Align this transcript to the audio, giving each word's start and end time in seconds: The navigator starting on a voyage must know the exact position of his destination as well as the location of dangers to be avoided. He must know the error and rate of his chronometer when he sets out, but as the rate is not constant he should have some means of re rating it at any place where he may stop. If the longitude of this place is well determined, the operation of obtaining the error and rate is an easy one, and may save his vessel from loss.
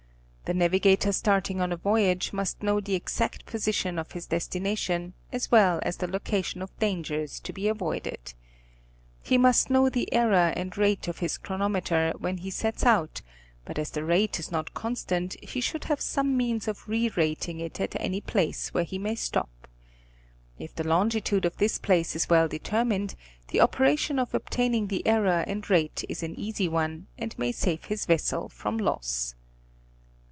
The 0.43 0.57
navigator 0.57 1.13
starting 1.13 1.61
on 1.61 1.71
a 1.71 1.77
voyage 1.77 2.33
must 2.33 2.61
know 2.61 2.81
the 2.81 2.93
exact 2.93 3.45
position 3.45 3.97
of 3.97 4.11
his 4.11 4.25
destination 4.27 5.13
as 5.31 5.49
well 5.49 5.79
as 5.83 5.95
the 5.95 6.07
location 6.09 6.61
of 6.61 6.77
dangers 6.77 7.39
to 7.39 7.53
be 7.53 7.69
avoided. 7.69 8.33
He 9.23 9.37
must 9.37 9.69
know 9.69 9.87
the 9.87 10.11
error 10.13 10.51
and 10.53 10.77
rate 10.77 11.07
of 11.07 11.19
his 11.19 11.37
chronometer 11.37 12.11
when 12.17 12.39
he 12.39 12.49
sets 12.51 12.83
out, 12.85 13.21
but 13.63 13.79
as 13.79 13.91
the 13.91 14.03
rate 14.03 14.39
is 14.41 14.51
not 14.51 14.73
constant 14.73 15.37
he 15.41 15.61
should 15.61 15.85
have 15.85 16.01
some 16.01 16.35
means 16.35 16.67
of 16.67 16.85
re 16.85 17.07
rating 17.15 17.61
it 17.61 17.79
at 17.79 17.95
any 17.97 18.19
place 18.19 18.73
where 18.73 18.83
he 18.83 18.99
may 18.99 19.15
stop. 19.15 19.69
If 20.59 20.75
the 20.75 20.83
longitude 20.85 21.45
of 21.45 21.55
this 21.59 21.79
place 21.79 22.13
is 22.13 22.29
well 22.29 22.49
determined, 22.49 23.15
the 23.47 23.61
operation 23.61 24.19
of 24.19 24.33
obtaining 24.33 24.87
the 24.87 25.07
error 25.07 25.45
and 25.47 25.69
rate 25.69 26.03
is 26.09 26.23
an 26.23 26.37
easy 26.37 26.67
one, 26.67 27.07
and 27.17 27.39
may 27.39 27.53
save 27.53 27.85
his 27.85 28.05
vessel 28.05 28.49
from 28.49 28.77
loss. 28.77 29.35